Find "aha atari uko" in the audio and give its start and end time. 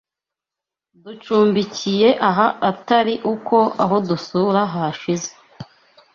2.29-3.57